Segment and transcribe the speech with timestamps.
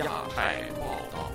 [0.00, 1.30] 亚太报道。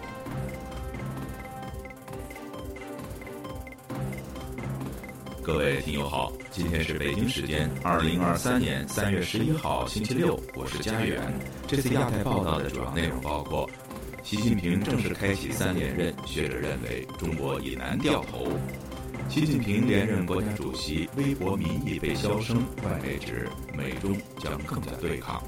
[5.44, 11.22] 各位听友好，今天是北京时间二零二三年三月十一号星期六，我是佳远。
[11.68, 13.70] 这次亚太报道的主要内容包括：
[14.24, 18.48] 习近平正式开启三连任，学者认为中国已难掉头；
[19.30, 25.44] 习近平连任国家主席，微博民意被消声，外媒指美中将更加对抗。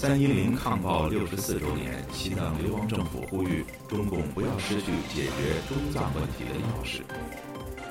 [0.00, 7.00] 三一零抗暴六十四周年，西藏流亡政府呼吁中共不要失去解决中藏问题的钥匙。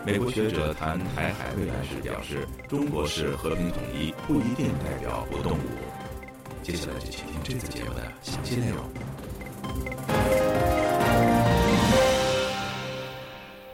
[0.06, 6.64] 美国学者谈台海未来时表示，中国式和平统一不一定代表不动武。
[6.64, 8.78] 接下来就请听这次节目的详细内容。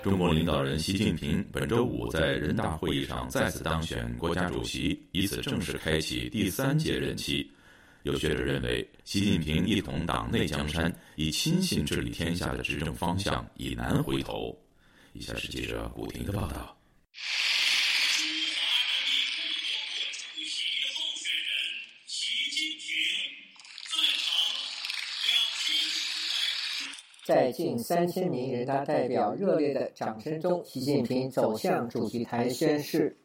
[0.01, 7.47] 中国领导人习近平本周五在人大会议上再次当选国家主席，以此正式开启第三届任期。
[8.03, 14.53] 有学者认为，习近平一统党内江山，以亲信治理天下的执政方向已难回头。
[15.13, 16.77] 以下是记者古婷的报道。
[27.25, 33.17] 在近三千名人大代表热烈的掌声中，习近平走向主席台宣誓。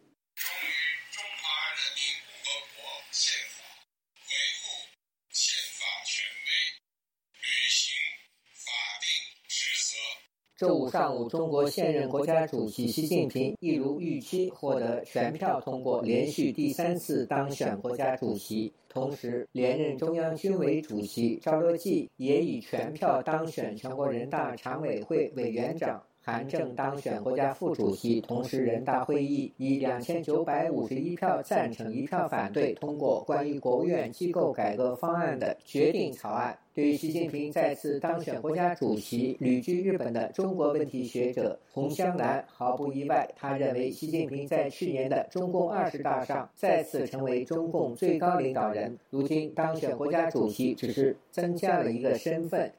[10.59, 18.73] 周五上午，中国现任国家主席习近平一如预期获得全票通过，连续第三次当选国家主席。
[18.89, 26.03] 同时，连任中央军委主席赵乐际也以全票当选全国人大常委会委员长。
[26.29, 36.55] 韩正当选国家副主席，同时人大会议以两千九百五十一票赞成、一票反对通过关于国务院机构改革方案的决定草案。
[36.75, 52.71] 对于习近平再次当选国家主席，旅居日本的中国问题学者洪湘南毫不意外，他认为习近平在去年的中共二十大上再次成为中共最高领导人，如今当选国家主席只是增加了一个身份。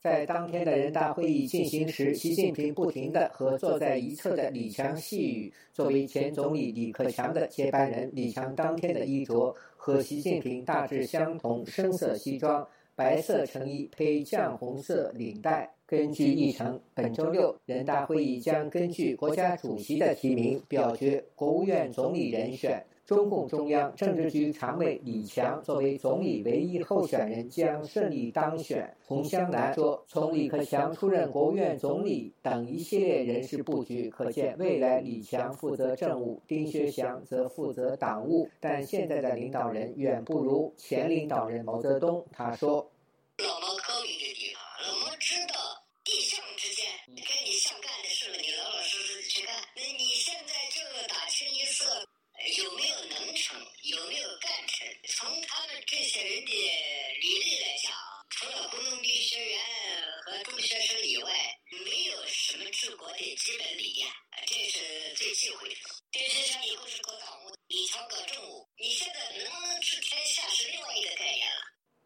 [0.00, 5.52] 在当天的人大会议进行时，习近平不停地和坐在一侧的李强细语。
[5.72, 12.64] 作为前总理李克强的接班人，李强当天的衣着和习近平大致相同：深色西装、
[12.94, 15.68] 白色衬衣配绛红色领带。
[15.84, 22.80] 根据议程，本周六人大会议将根据国家主席的提名表决国务院总理人选。
[23.08, 28.94] 中共中央政治局常委李强作为总理唯一候选人将顺利当选。
[29.06, 38.46] 洪湘南说：“从李克强出任国务院总理等一系列人事布局可见，未来李强负责政务，丁薛祥则负责党务。
[38.60, 42.86] 但现在的领导人远不如前领导人毛泽东。”他说。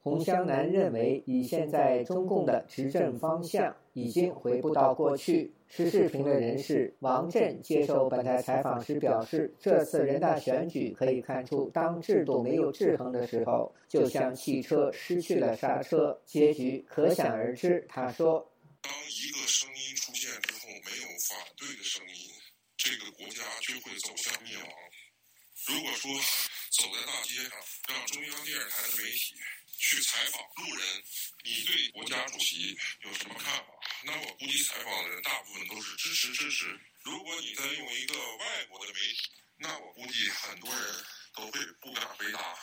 [0.05, 5.55] 洪湘南认为，以现在中共的执政方向，已经回不到过去。
[5.69, 17.87] 时事评论人士王震接受本台采访时表示，这次人大选举可以看出，当制度没有制衡的时候，就像汽车失去了刹车，结局可想而知。
[17.89, 18.45] 他说
[18.83, 22.22] ：“当一个声音出现之后，没有反对的声音，这个
[23.23, 24.67] 国家就会走向灭亡。
[25.71, 26.11] 如果说
[26.75, 27.55] 走在大街上，
[27.87, 29.39] 让中央电视台的媒体。”
[29.83, 30.85] 去采访路人，
[31.43, 32.69] 你对国家主席
[33.03, 33.67] 有什么看法？
[34.05, 36.67] 那我估计采访的人大部分都是支持支持。
[37.03, 40.81] 如果你再用一个外国的媒体，那我估计很多人
[41.35, 42.55] 都会不敢回答。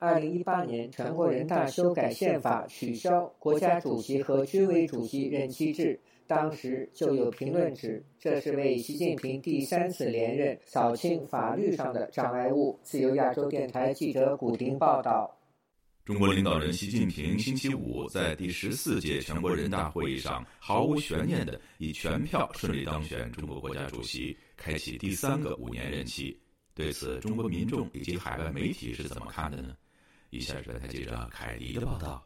[0.00, 12.78] 二零一八年，全国人大修改宪法，取消国家主席和军委主席任期制，当时就有评论指，这是为习近平第三次连任扫清法律上的障碍物。
[12.82, 15.32] 自由亚洲电台记者古丁报道。
[16.04, 26.40] 中国领导人习近平星期五在第十四届全国人大会议上毫无悬念地以全票顺利当选中国国家主席，开启第三个五年任期。
[26.74, 29.74] 对此，中国民众以及海外媒体是怎么看的呢？
[30.30, 32.24] 以下是本台记者凯迪的报道。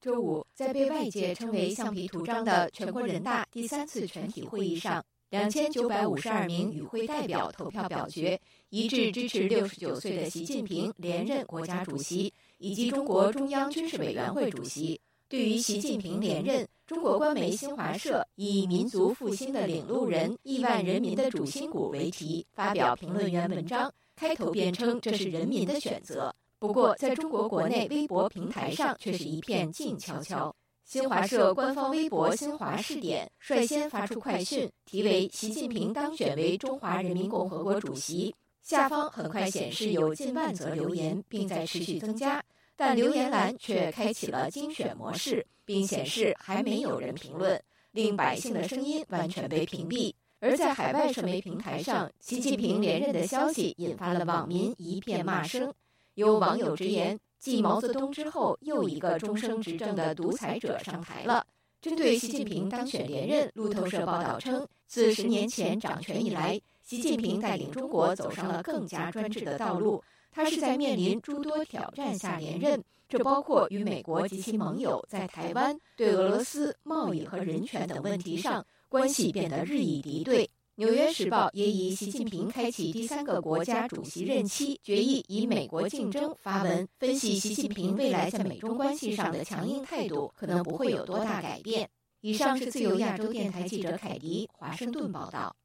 [0.00, 8.40] 周五，在被外界称为“橡皮图章”的全国人大第三次全体会议上，两千九百五十二名与会代表投票表决，
[8.70, 15.00] 一致支持六十九岁的习近平连任国家主席以及中国中央军事委员会主席。
[15.28, 26.32] 对于习近平连任，中国官媒新华社以“民族复兴的领路人，亿万人民的主心骨”为题发表评论员文章，开头便称这是人民的选择。
[26.60, 30.52] 不过，在中国国内微博平台上却是一片静悄悄。
[30.84, 38.34] 新华社官方微博“新华视点”率先发出快讯，题为“习近平当选为中华人民共和国主席”。
[38.60, 42.42] 下方很快显示有近万则留言，并在持续增加，
[42.74, 47.62] 但留言栏却开启了精选模式，并显示还没有人评论，
[47.92, 50.12] 令百姓的声音完全被屏蔽。
[50.40, 55.72] 而在海外社媒平台上，习近平连任的消息引发了网民一片骂声。
[56.18, 61.46] 有网友直言，继毛泽东之后，又一个终生执政的独裁者上台了。
[61.80, 70.02] 针对习近平当选连任，路透社报道称，自十年前掌权以来，习近平带领中国走上了更加专制的道路。
[70.32, 80.44] 他是在面临诸多挑战下连任，这包括与美国及其盟友在台湾、对俄罗斯、贸易和人权等问题上关系变得日益敌对。
[80.78, 91.90] 《纽约时报》也以习近平开启第三个国家主席任期，决议以美国竞争发文，分析习近平未来在美中关系上的强硬态度可能不会有多大改变。
[92.20, 95.56] 以上是自由亚洲电台记者凯迪华盛顿报道。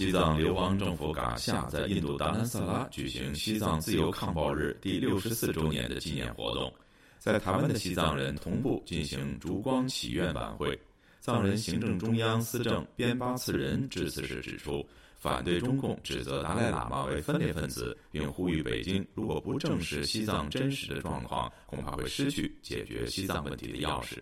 [0.00, 6.72] 西藏流亡政府噶夏在印度达兰萨拉举行西藏自由抗暴日第六十四周年的纪念活动，
[7.18, 10.80] 在台湾的西藏人同步进行烛光祈愿晚会。
[11.20, 14.82] 藏人行政中央司政边巴次仁致辞时指出，
[15.18, 24.16] 反对中共指责达赖喇嘛为分裂分子，并呼吁北京如果不正视西藏真实的状况，恐怕会失去解决西藏问题的钥匙。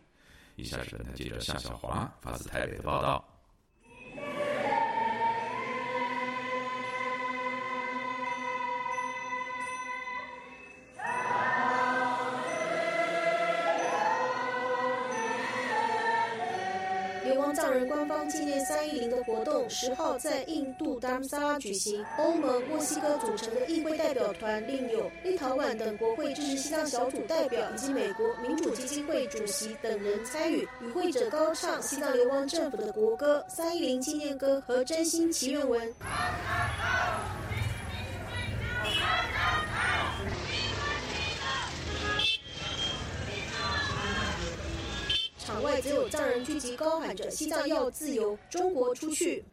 [0.57, 3.25] 以下是本台记者夏小华发自台北的报道。
[17.29, 22.03] 流亡藏人官方纪念三一零的活动，十号在印度达姆萨拉举行。
[22.17, 30.67] 欧盟、墨西哥组成的议会代表团，另有立陶宛等国会支持西藏小组代表，以及美国民主基金会主席等人参与。
[30.81, 35.93] 与会者高唱西藏流亡政府的国歌、三一零纪念歌和真心祈愿文。
[45.81, 49.45] 只有藏人聚集，高喊着“西藏要自由，中国出去”。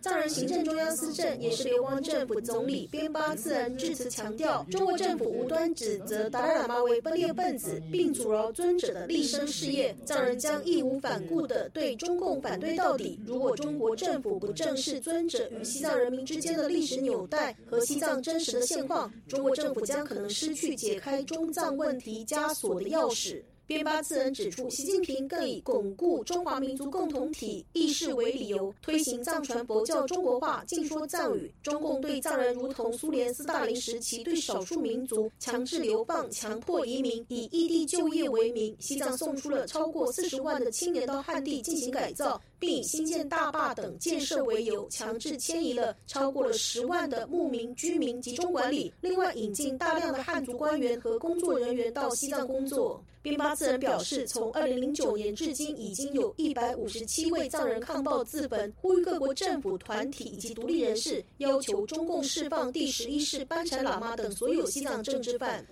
[0.00, 9.94] 藏人行政中央司政也是流亡政府总理边巴自然致辞强调，中国政府无端指责达赖喇为分裂分子，并阻挠尊者的立身事业。
[10.06, 13.20] 藏人将义无反顾地对中共反对到底。
[13.26, 23.42] 如果中国政府不正视尊者与西藏人民之间的历史纽带和西藏真实的现况，中国政府将可能失去解开中藏问题枷锁的钥匙。
[23.70, 31.48] 边巴次人指出，习近平更以巩固中华民族共同体意识为理由，推行藏传佛教中国化，禁说藏语。
[31.62, 42.42] 中共对藏人如同苏联斯大林时期对少数民族强制流放、强迫移民，以异地就业为名，西藏送出了超过四十万的青年到汉地进行改造。
[42.58, 48.92] 并以新建大坝等建设为由，强制迁移了超过了十万的牧民居民集中管理。
[49.00, 53.02] 另外，引进大量的汉族官员和工作人员到西藏工作。
[53.22, 65.62] 边巴次人表示，从二零零九年至今，已经有一百五十七位藏人抗暴自焚，呼吁各国政府、团体以及独立人士要求中共释放第十一世班禅喇嘛等所有西藏政治犯。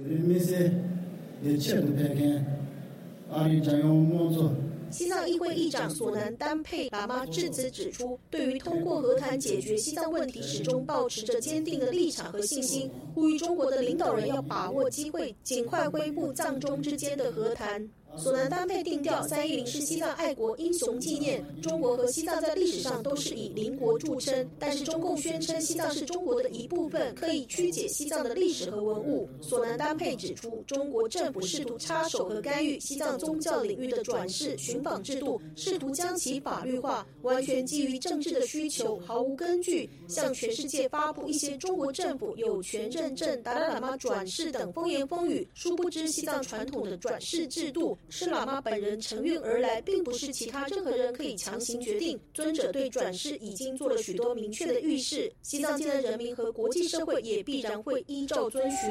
[4.90, 17.88] 西藏议会议长索南丹佩达玛至此指出，对于通过和谈解决西藏问题，始终保持着坚定的立场和信心，呼吁中国的领导人要把握机会，尽快恢复藏中之间的和谈。
[18.18, 21.44] 索南丹佩定调三一零是西藏爱国英雄纪念。
[21.62, 29.28] 中国和西藏在历史上都是以邻国著称，但是中共宣称西藏是中国的一部分，可以曲解西藏的历史和文物。
[29.40, 45.46] 索南丹佩指出，中国政府试图插手和干预西藏宗教领域的转世寻访制度，试图将其法律化，完全基于政治的需求，毫无根据，向全世界发布一些中国政府有权认证达赖喇嘛转世等风言风语。
[45.54, 47.96] 殊不知，西藏传统的转世制度。
[48.10, 52.18] 是喇嘛本人承运而来，并不是其他任何人可以强行决定。
[52.32, 58.90] 尊者对转世已经做了许多明确的预示，西藏界的人民和国际社会也必然会依照遵循。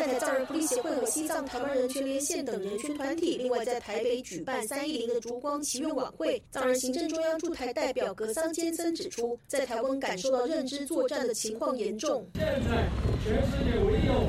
[0.00, 6.42] 在台藏人福利协会和西藏台湾人权连线等人权团体，另外在台北举办三一零的烛光祈愿晚会。
[6.50, 12.24] 藏人行政中央驻台代表格桑坚森指出，在台湾感受到认知作战的情况严重。
[12.32, 12.88] 现在
[13.22, 14.24] 全世界唯有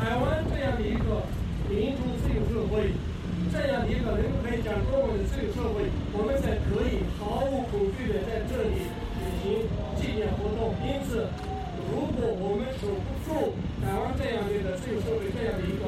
[0.00, 1.22] 台湾这样的一个
[1.70, 2.90] 民主自由社会，
[3.52, 8.82] 这样的一个人可以讲中文的自由社会，我们才可以毫无恐惧的在这里
[9.14, 9.62] 举行
[9.94, 10.74] 纪念活动。
[10.82, 11.28] 因此。
[11.94, 15.86] 如果我们守不住台湾这样的一个自由社会，这样的一个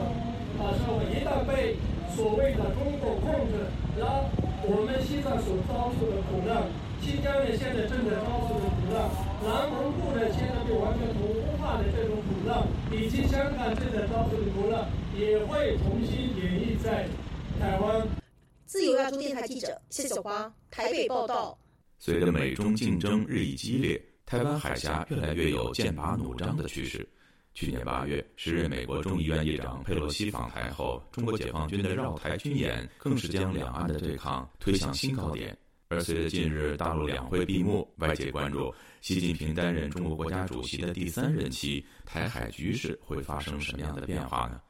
[0.62, 1.74] 啊社会，一旦被
[2.14, 3.66] 所谓的中国控制，
[3.98, 4.22] 那
[4.62, 6.62] 我们西藏所遭受的苦难，
[7.02, 9.10] 新疆人现在正在遭受的苦难，
[9.42, 11.26] 南蒙古人现在被完全同
[11.58, 12.62] 化的这种苦难，
[12.94, 14.86] 以及香港正在遭受的苦难，
[15.18, 17.08] 也会重新演绎在
[17.58, 18.06] 台湾。
[18.64, 21.58] 自由亚洲电台记者谢小华台北报道。
[21.98, 24.00] 随着美中竞争日益激烈。
[24.26, 27.08] 台湾海峡越来越有剑拔弩张的趋势。
[27.54, 35.56] 去年八月，时任美国众议院议长佩洛西访台后，中国解放军的绕台军演更是将两岸的对抗推向新高点。
[35.88, 44.60] 而随着近日大陆两会闭幕，外界关注习近平担任中国国家主席的第三任期，台海局势会发生什么样的变化呢？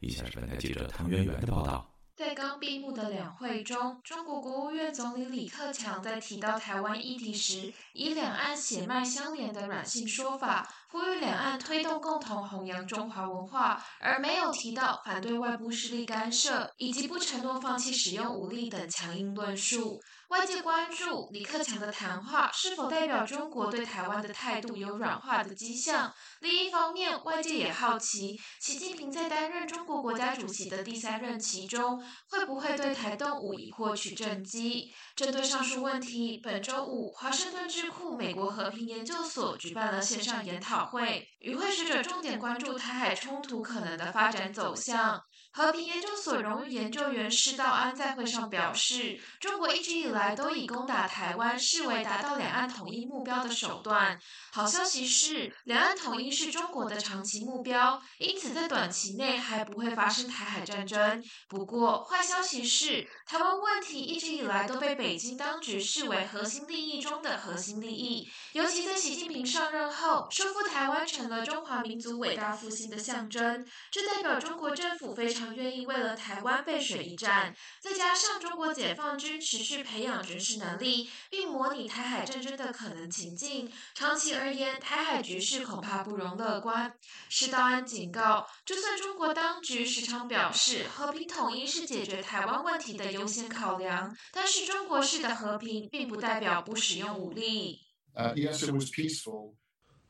[0.00, 1.90] 以下是本台记者唐媛媛的报道。
[2.16, 20.00] 在刚闭幕的两会中，中国国务院总理李克强在提到台湾议题时，以两岸血脉相连的软性说法，呼吁两岸推动共同弘扬中华文化，而没有提到反对外部势力干涉以及不承诺放弃使用武力等强硬论述。
[20.28, 26.12] 外界关注李克强的谈话是否代表中国对台湾的态度有软化的迹象。
[26.40, 34.92] 另一方面，外界也好奇，习近平在担任中国国家主席的第三任期中，会不会对台动武以获取政绩？
[35.14, 45.22] 针对上述问题，本周五，华盛顿智库美国和平研究所举办了线上研讨会，与会使者重点关注台海冲突可能的发展走向。
[45.56, 54.20] 和平研究所荣誉研究员施道安在会上表示，中国一直以来都以攻打台湾视为达到两岸统一目标的手段。
[54.52, 61.24] 好消息是，两岸统一是中国的长期目标，因此在短期内还不会发生台海战争。
[61.48, 68.28] 不过，坏消息是，台湾问题一直以来都被北京当局视为核心利益中的核心利益。
[68.52, 75.45] 尤其在习近平上任后，收复台湾成了中华民族伟大复兴的象征，这代表中国政府非常。
[75.54, 86.92] 愿意为了台湾背水一战，再加上中国解放军持续培养军事能力，并模拟台海战争的可能情境，长期而言，台海局势恐怕不容乐观。
[87.28, 97.80] 施道安警告，就算中国当局时常表示和平统一是解决台湾问题的优先考量，但是中国式的和平并不代表不使用武力。
[98.14, 99.54] Uh, yes, it was peaceful.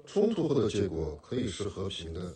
[0.07, 2.33] 冲突后的结果可以是和平的，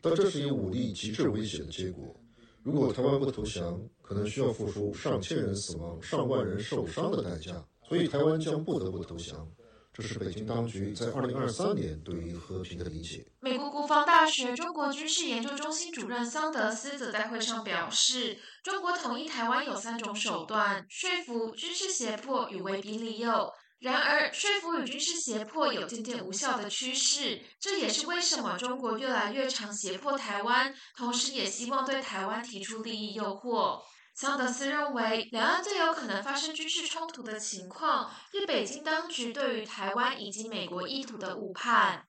[0.00, 2.20] 但这是以武力极致威胁的结果。
[2.64, 9.46] 如果台湾不投降，可能需要付出上千人死亡、上万人受伤的代价，所以台湾将不得不投降。
[9.92, 13.24] 这是北京当局在二零二三年对于和平的理解。
[13.40, 23.52] 美国国防大学中国军事研究中心主任桑德斯则在会上表示，中国统一台湾有三种手段：说服、军事胁迫与威逼利诱。
[23.84, 33.82] 然而，说服与军事胁迫有渐渐无效的趋势，这也是为什么中国越来越常胁迫台湾，同时也希望对台湾提出利益诱惑。
[34.14, 42.06] 桑德斯认为，两岸最有可能发生军事冲突的情况，是北京当局对于台湾以及美国意图的误判。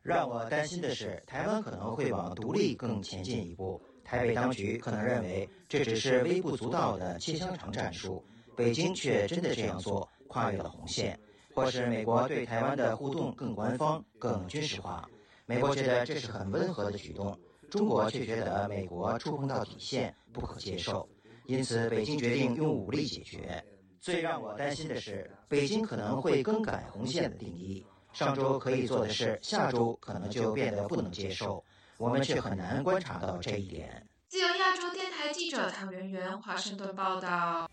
[0.00, 3.82] 让我担心的是，台湾可能会往独立更前进一步。
[4.04, 8.24] 台北当局可能认为这只是微不足道的切香肠战术。
[8.56, 11.18] 北京却真的这样做，跨越了红线，
[11.54, 15.08] 或是美国对台湾的互动更官方、更军事化。
[15.46, 17.38] 美国觉得这是很温和的举动，
[17.70, 21.08] 中国却觉得美国触碰到底线，不可接受。
[21.46, 23.62] 因此，北京决定用武力解决。
[24.00, 27.84] 最让我担心的是，北京可能会更改红线的定义。
[28.12, 31.64] 上周可以做的事，下周可能就变得不能接受。
[31.98, 34.06] 我们却很难观察到这一点。
[34.28, 37.68] 自由亚洲电台记者唐媛媛华盛顿报道。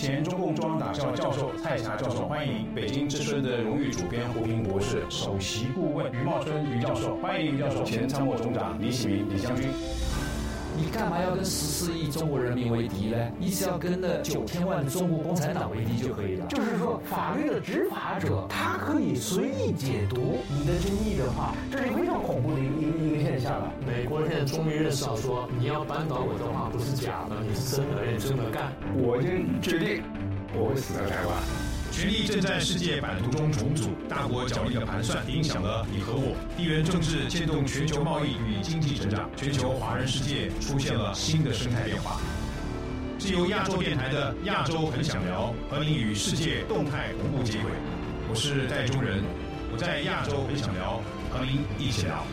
[0.00, 7.84] 前中共中央党校教授蔡霞教授，欢迎北京之声的荣誉主编胡平博士，首席顾问于茂春于教授，欢迎于教授。
[7.84, 9.68] 前参谋总长李喜明李将军。
[10.78, 13.18] 你干嘛要跟十四亿中国人民为敌呢？
[13.38, 16.46] 你只要跟那九千万的中国共产党为敌就可以了。
[16.46, 22.99] 就是说，法律的执法者他可以随意解读你的争议的话，这是非常恐怖的一个
[23.40, 23.72] 一个一个现象了。
[23.86, 28.70] 美国现在终于认识到，说你要扳倒我的话不是假的，你是真的，认真的干。
[28.94, 30.02] 我已经决定，
[30.54, 31.36] 我会死在台湾。
[31.90, 36.36] 权力正在世界版图中重组，大国角力的盘算影响了你和我。
[36.56, 42.20] 地缘政治牵动全球贸易与经济成长，全球华人世界出现了新的生态变化。
[43.18, 47.70] 是由亚洲电台的亚洲很想聊，和您与世界动态同步接轨。
[48.30, 49.22] 我是戴中仁，
[49.72, 52.24] 我在亚洲很想聊，和您一起聊。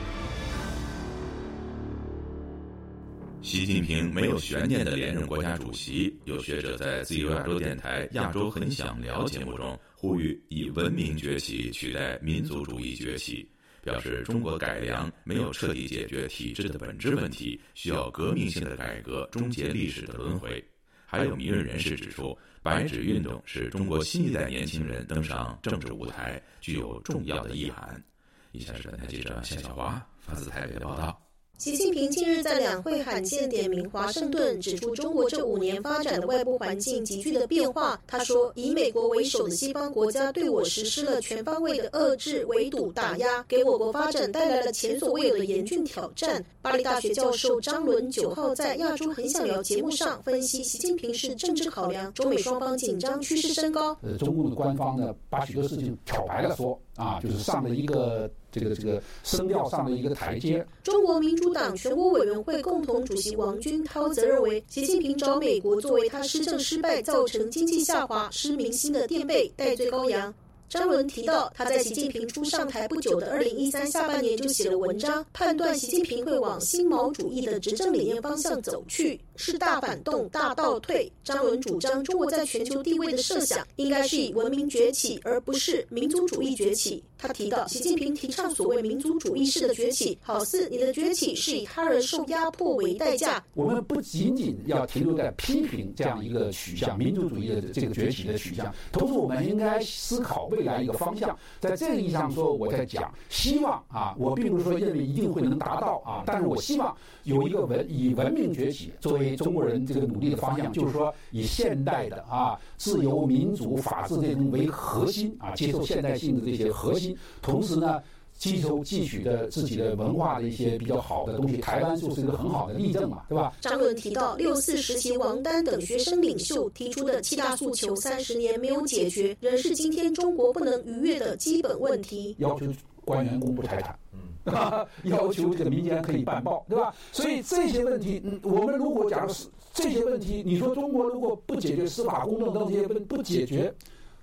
[3.47, 13.47] 习近平没有悬念的连任国家主席，有学者在自由亚洲电台《亚洲很想聊》节目中呼吁以文明崛起取代民族主义崛起，
[13.81, 20.61] 表示中国改良没有彻底解决体制的本质问题，需要革命性的改革终结历史的轮回。
[21.05, 28.03] 还有名人人士指出，白纸运动是中国新一代年轻人登上政治舞台具有重要的意涵。
[28.51, 31.26] 以下是本台记者夏小华发自台北的报道。
[31.57, 37.99] 习近平近日在两会罕见点名华盛顿，指出中国这五年发展的外部环境急剧的变化。
[38.05, 46.45] 他说，以美国为首的西方国家对我实施了全方位的遏制、围堵、打压，给我国发展带来了前所未有的严峻挑战。
[46.61, 53.97] 巴黎大学教授张伦九号在《亚洲很想聊》节目上分析，习近平是政治考量，中美双方紧张趋势升高。
[54.03, 56.79] 呃，中共的官方呢，把许多事情挑白了说。
[56.97, 58.27] 啊，就是上了一个
[58.59, 60.65] 这个这个声调上的一个台阶。
[60.83, 70.33] 中国民主党全国委员会共同主席王军涛则认为，习近平找美国作为他施政失败造成经济下滑失民心的垫背，代罪羔羊。
[70.69, 81.09] 张伦提到，他在习近平初上台不久的二零一三下半年就写了文章，判断习近平会往新毛主义的执政理念方向走去，是大反动、大倒退。
[81.23, 87.01] 张伦主张，中国在全球地位的设想应该是以文明崛起，而不是民族主义崛起。
[87.17, 93.41] 他提到，习近平提倡所谓民族主义式的崛起，好似你的崛起是以他人受压迫为代价。
[93.53, 101.37] 我们不仅仅要停留在批评这样一个取向，民族主义的这个崛起的取向，同时我们应该思考未来一个方向。
[101.59, 117.15] 在这个意义上说，我在讲希望啊，我并不是说认为一定会能达到啊，但是我希望有一个文以文明崛起作为中国人这个努力的方向，就是说以现代的啊自由、民主、法治这种为核心啊，接受现代性的这些核心。
[117.41, 118.01] 同时呢，
[118.37, 123.51] 吸收汲取的自己的文化的一些比较好的东西，台湾就是一个很好的例证嘛，对吧？
[123.59, 132.35] 张伦提到，六四时期王丹等学生领袖提出的七大诉求，三十年没有解决，仍是今天中国不能逾越的基本问题。
[132.37, 132.67] 要求
[133.03, 136.93] 官员公布财产，嗯， 要求这个民间可以办报，对吧？
[137.11, 143.73] 所以这些问题，嗯，我们如果假如是这些问题，你说中国如果不解决司法公正等这些问不解决。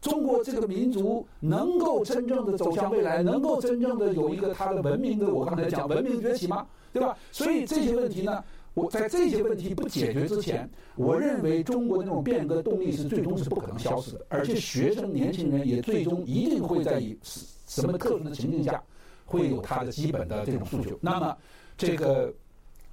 [0.05, 6.67] 中国这个民族能够真正的走向未来，能够真正的有一个它的文明的，我刚才讲文明崛起吗？
[6.93, 7.17] 对吧？
[7.33, 17.19] 所以这些问题呢，我在这些问题不解决之前，我认为中国的那种变革动力是最终是不可能消失的，而且学生年轻人也最终一定会在以
[17.67, 18.83] 什么特殊的情境下，
[19.25, 20.99] 会有他的基本的这种诉求。
[21.01, 21.35] 那么，
[21.79, 22.31] 这个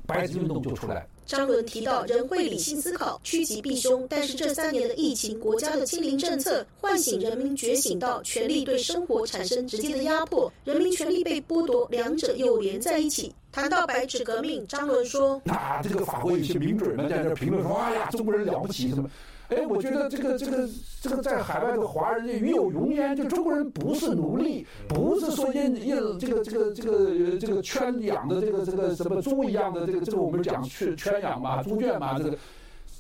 [0.08, 1.06] 白纸运动就出来了。
[1.32, 4.06] 张伦提到，人会理性思考，趋吉避凶。
[4.10, 13.34] 但是这三年的疫情，国家的清零政策，唤醒人民觉醒到权力对生活产生直接的压迫，人民权利被剥夺，两者又连在一起。
[13.50, 19.10] 谈到白纸革命，张伦说：“那这个法国有些名嘴们在这评论说，哎呀，中国人了不起什么？”
[19.52, 20.70] 哎，我觉得这个这个
[21.02, 32.38] 这个在海外的华人与有荣焉，就中国人不是奴隶，不是说因因这个这个这个这个圈养的这个这个什么猪一样的这个这个我们讲圈圈养嘛，猪圈嘛，这个。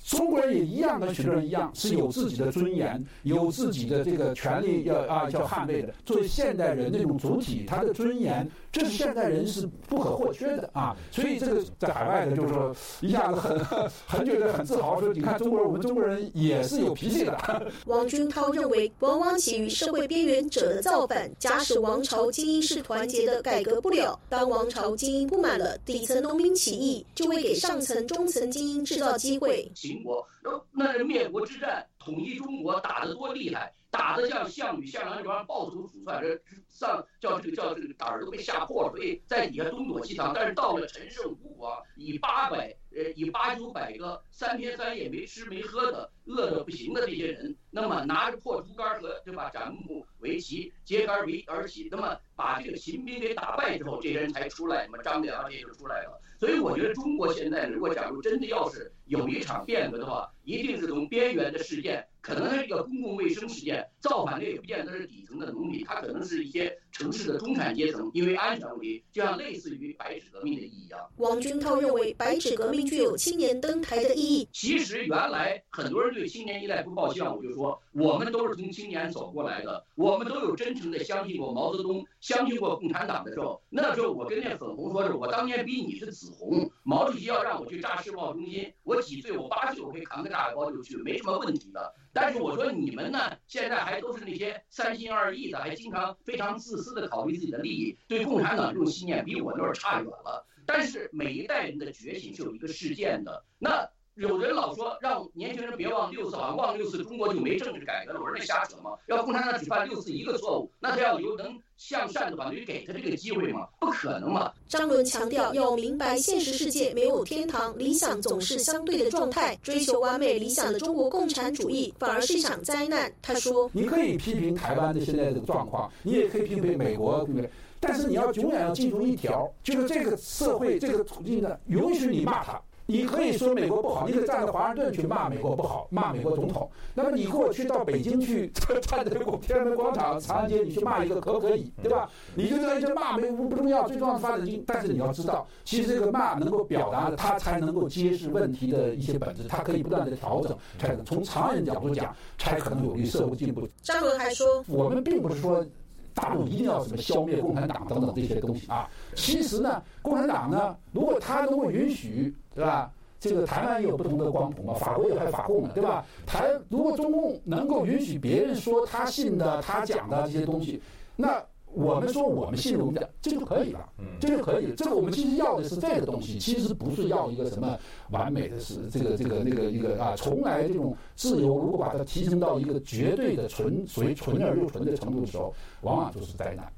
[0.03, 5.93] 中国人也一样，跟许多人一样，是有自己的尊严，有自己的这个权利要啊要捍卫的。
[6.05, 10.95] 作为现代人那种主体，他的尊严，这是现代人是不可或缺的啊。
[11.11, 17.37] 所以这个在海外的，就是说一下子很很觉得很自豪，说你看中国人，我们中国人也是有脾气的。
[17.85, 24.19] 王军涛认为，往往起于社会边缘者的造反，假使王朝精英是团结的，改革不了。
[24.27, 29.71] 当王朝精英不满了，底层农民起义，就会给上层中层精英制造机会。
[29.91, 40.33] 秦国，那那灭国之战，统一中国打得多厉害，打得像项羽、项梁这帮暴徒鼠窜，这上叫这个叫这个胆儿都被吓破了，所以在底下东躲西藏。
[40.33, 56.19] 但是到了陈胜吴广，以八百呃以八九百个三天三夜没吃没喝的饿得不行的这些人，那么拿着破竹竿和对吧斩木为旗，揭竿为而起，那么把这个秦兵给打败之后，这些人才出来，那么张良这些就出来了。
[56.39, 70.99] 所以我觉得中国现在如果假如真的要是有一场变革的话，一定是从边缘的事件，可能是一个公共卫生事件，造反的也不见得是底层的农民，他可能是一些城市的中产阶层，因为安全问题，就像类似于白纸革命的意义一样。
[71.17, 74.47] 王军涛认为，白纸革命具有青年登台的意义。
[74.51, 89.35] 其实原来很多人对青年一代不抱希望，我就说我们都是从青年走过来的，我们都有真诚的相信过毛泽东，相信过共产党的时候，那时候我跟那粉红说是，我当年比你是紫红，毛主席要让我去炸世贸中心，我几岁？
[89.35, 91.93] 我八岁，我可以扛个炸药包就去，没什么问题的。
[92.13, 100.45] 但是我说你们呢，现在还都是那些三心二意的，还经常非常自私的考虑自己的利益，对共产党这种信念比我那儿差远了。
[100.65, 103.43] 但是每一代人的觉醒是有一个事件的。
[103.57, 108.19] 那有人老说让年轻人别忘六四，好像忘六四中国就没政治改革了。
[108.19, 108.91] 我说那瞎扯嘛！
[109.07, 113.65] 要共产党只犯六四一个错误，那他要有能向善的话，就给他这个机会吗？
[113.79, 114.51] 不可能嘛！
[114.67, 119.57] 张伦强调，要明白现实世界没有天堂，理想总是相对的状态。
[119.63, 123.09] 追求完美理想的中国共产主义反而是一场灾难。
[123.21, 127.49] 他说：“你可以批评台湾的现在这个状况，你也可以批评美国，对不对？
[127.79, 136.69] 但是你要永远要记住一条，就是这个社会这个处境呢，允许你骂他。”你可以说美国不好，你可以站在华盛顿去骂美国不好，骂美国总统。
[136.93, 138.49] 那么你给我去到北京去，
[138.81, 139.09] 站在
[139.41, 141.71] 天安门广场、长安街，你去骂一个可不可以？
[141.81, 142.09] 对吧？
[142.35, 144.61] 你就在这骂美国不重要，最重要的发展经。
[144.67, 153.65] 但是你要知道，其实这个骂能够表达的，它才能够揭示问题的一些本质，它可以不断的调整，才能从长远角度讲，才可能有利社会进步。
[153.81, 155.65] 张伦还说，我们并不是说。
[156.13, 158.89] 大陆一定要怎么消灭共产党等等这些东西啊？
[159.15, 162.91] 其实呢，共产党呢，如果他能够允许，对吧？
[163.19, 166.05] 这个台湾也有不同的光谱嘛，法国有还法共呢，对吧？
[166.25, 170.81] 台如果中共能够允许别人说他信的、他讲的这些东西，
[171.15, 171.43] 那。
[171.73, 173.87] 我们说我们信任的，这就可以了，
[174.19, 174.75] 这就可以了。
[174.75, 177.77] 这个我们其实要的是这个东西，其实不是要一个什么
[178.09, 180.15] 完美的是这个这个那个一个啊。
[180.17, 186.71] 从来这种自由，如果把它提升到一个绝对的纯属于纯而又纯的程度的时候，往往就是灾难。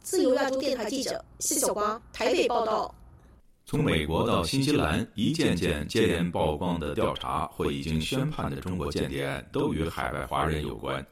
[0.00, 2.94] 自由亚洲电台记者谢小光台北报道。
[3.66, 11.06] 从美国到新西兰，一件件接连曝光的调查或已经宣判的中国间谍案，都与海外华人有关。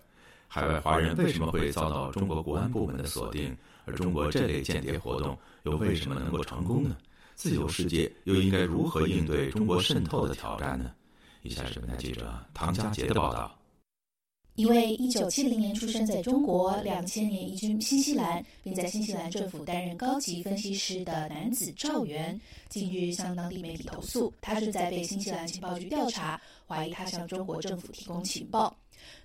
[0.51, 3.55] 海外华人为什么会遭到中国国安部门的锁定？
[3.85, 6.97] 而中国这类间谍活动又为什么能够成功呢？
[7.35, 10.91] 自由世界又应该如何应对中国渗透的挑战呢？
[11.43, 13.55] 以下是本台记者唐佳杰的报道。
[14.55, 28.77] 一位1970年出生在中国、2000年移居新西兰，并在新西兰政府担任高级分析师的男子赵源，近日向当地媒体投诉，他正在被新西兰情报局调查，怀疑他向中国政府提供情报。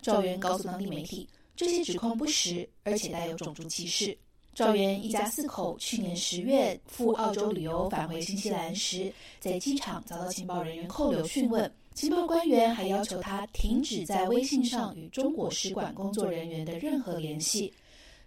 [0.02, 4.18] 赵源告诉当地媒体，这些指控不实，而且带有种族歧视。
[4.54, 17.74] 赵源一家四口去年十月赴澳洲旅游返回新西兰时，在机场遭到情报人员扣留讯问，情报官员还要求他停止在微信上与中国使馆工作人员的任何联系。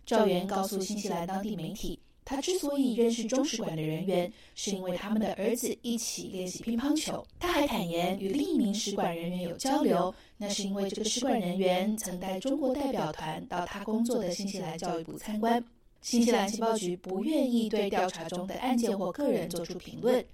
[0.05, 1.99] 赵源告诉新西兰当地媒体。
[2.29, 7.25] 他之所以认识中使馆的人员，是因为他们的儿子一起练习乒乓球。
[7.39, 15.65] 他还坦言与另一名使馆人员有交流，那是因为这个使馆人员曾带中国代表团到他工作的新西兰教育部参观。
[16.03, 20.25] 新西兰情报局不愿意对调查中的案件或个人做出评论。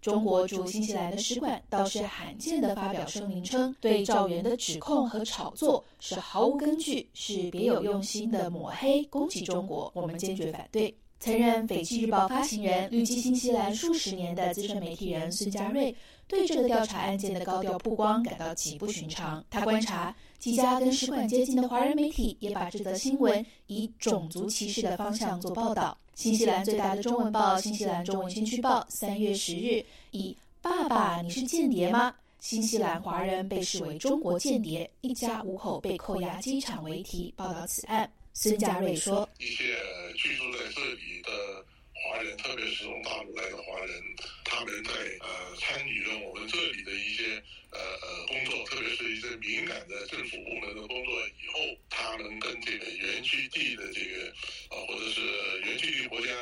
[0.00, 10.94] 中国驻新西兰的使馆倒是罕见地发表声明称，对赵源的指控和炒作是毫无根据，是别有用心的抹黑攻击中国，我们坚决反对。
[11.20, 15.94] 曾任《斐济日报》发行人、旅居新西兰数十年的资深媒体人孙家瑞，
[16.26, 19.44] 对这个调查案件的高调曝光感到极不寻常。
[19.50, 25.94] 他观察几家跟使馆接近的华人媒体，也把这则新闻以种族歧视的方向做报道。
[26.14, 32.14] 新西兰最大的中文报《新西兰中文先驱报》三月十日以“爸爸，你是间谍吗？
[32.38, 38.10] 新西兰华人被视为中国间谍，一家五口被扣押机场”为题报道此案。
[38.32, 39.76] 孙家瑞说：“一些
[40.16, 44.02] 居住在这里的华人，特别是从大陆来的华人，
[44.44, 54.32] 他们在呃参与了我们这里的一些呃呃工作，特别是一些敏感的政府部门的工作以后，他们跟这个原居地的这个
[54.70, 55.20] 呃或者是
[55.66, 56.32] 原居地国家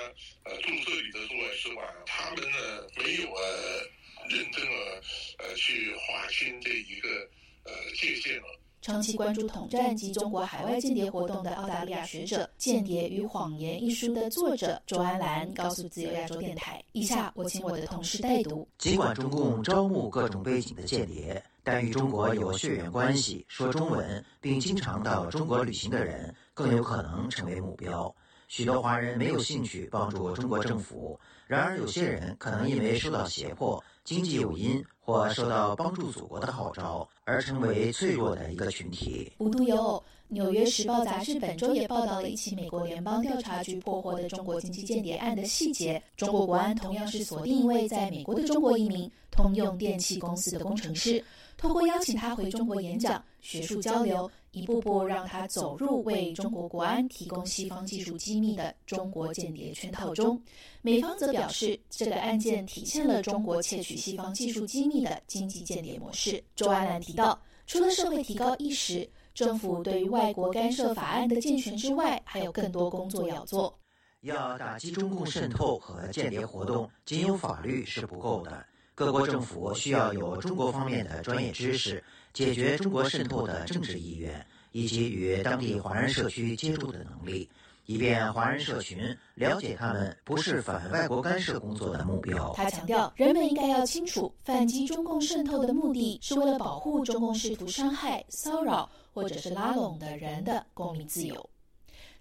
[0.44, 3.82] 呃驻这里的驻外使馆，他们呢没有呃
[4.28, 5.02] 认真的
[5.38, 7.28] 呃去划清这一个
[7.64, 18.66] 呃界限了。”长期关注统战及中国海外间谍活动的澳大利亚学者《间谍与谎言》一书的作者周安兰告诉自由亚洲电台：“以下我请我的同事代读。
[18.78, 28.12] 尽管中共招募各种背景的间谍，但与中国有血缘关系、说中文并经常到中国旅行的人更有可能成为目标。
[28.48, 31.20] 许多华人没有兴趣帮助中国政府。
[31.48, 39.32] 然而，有些人可能因为受到胁迫、经济诱因或受到帮助祖国的号召，而成为脆弱的一个群体。
[39.38, 46.02] 无独有偶，《纽约时报》杂志本周也报道了一起美国联邦调查局破获的中国经济间谍案的细节。
[46.18, 51.24] 中国国安同样是锁定一位在美国的中国移民，通用电气公司的工程师，
[51.58, 54.30] 通过邀请他回中国演讲、学术交流。
[54.52, 60.42] 一步步让他走入为中国国安提供西方技术机密的中国间谍圈套中。
[60.80, 66.42] 美方则表示，这个案件体现了中国窃取西方技术机密的经济间谍模式。
[66.56, 73.78] 周安澜提到，除了社会提高意识，政府对于外国干涉法案的健全之外，还有更多工作要做。
[74.22, 78.64] 要打击中共渗透和间谍活动，仅有法律是不够的。
[78.98, 87.48] 各国政府需要有中国方面的专业知识，解决中国渗透的政治意愿，以及与当地华人社区接触的能力，
[87.86, 92.52] 以便华人社群了解他们不是反外国干涉工作的目标。
[92.56, 101.48] 他强调，人们应该要清楚，反击中共渗透的目的是为了保护中共试图伤害、骚扰或者是拉拢的人的公民自由。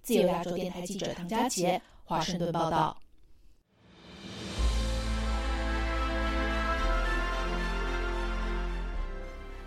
[0.03, 2.95] 自由亚洲电台记者唐佳杰，华盛顿报道。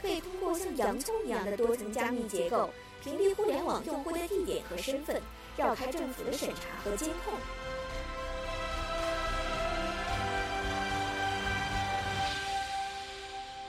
[0.00, 2.70] 可以通过像洋葱一样的多层加密结构，
[3.04, 5.20] 屏蔽互联网用户的地点和身份，
[5.58, 7.34] 绕开政府的审查和监控。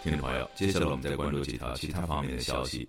[0.02, 2.88] 听众朋友，接下来我们再关注几条其他方面的消息。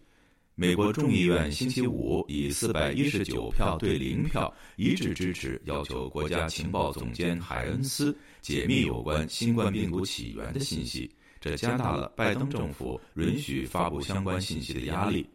[0.54, 11.10] 美国众议院星期五以四百一十九票对零票一致支持，要求国家情报总监海恩斯解密有关新冠病毒起源的信息。
[11.42, 15.28] 这加大了拜登政府允许发布相关信息的压力。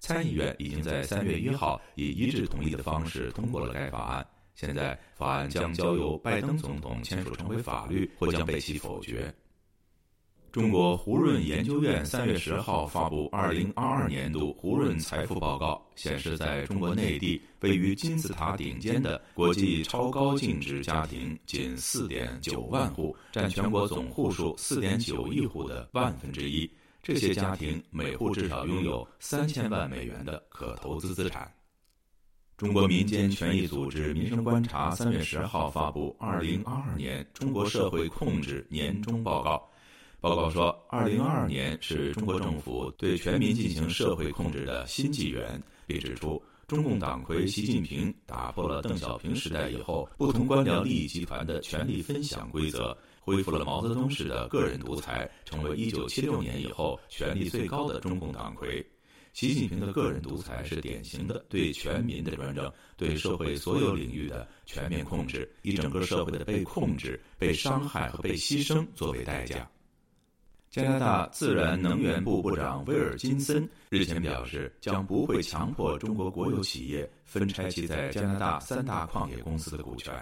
[0.00, 9.32] 参议院已经在三月一号以一致同意的方式通过了该法案，现在法案将交由拜登总统签署成为法律，或将被其否决。
[10.52, 26.70] 中国胡润研究院三月十号发布二零二二年度胡润财富报告，显示，在中国内地位于金字塔顶尖的国际超高净值家庭仅四点九万户，占全国总户数四点九亿户的万分之一。
[27.02, 31.50] 这些家庭每户至少拥有三千万美元的可投资资产。
[32.58, 39.66] 中国民间权益组织民生观察三月十号发布二零二二年中国社会控制年终报告。
[40.22, 58.80] 报告说，二零二二年是中国政府对全民进行社会控制的新纪元，并指出，中共党魁习近平打破了邓小平时代以后不同官僚利益集团的权力分享规则，恢复了毛泽东式的个人独裁，成为一九七六年以后权力最高的中共党魁。
[59.32, 69.68] 习近平的个人独裁是典型的对全民的专政，对社会所有领域的全面控制，以整个社会的被控制、被伤害和被牺牲作为代价。
[70.72, 80.14] 加拿大自然能源部部长威尔金森日前表示，将不会强迫中国国有企业分拆其在加拿大三大矿业公司的股权。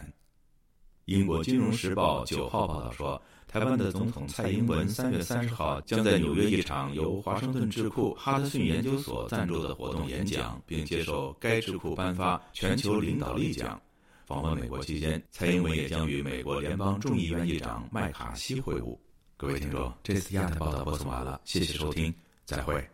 [1.05, 13.81] 英国《金融时报》九号报道说，台湾的总统蔡英文三月三十号将在纽约一场由华盛顿智库哈德逊研究所赞助的活动演讲，并接受该智库颁发全球领导力奖。
[14.27, 18.99] 访问美国期间，蔡英文也将与美国联邦众议院议长麦卡锡会晤。
[19.41, 22.87] 各位听众，这次亚太报道播送完了，谢谢收听，再会。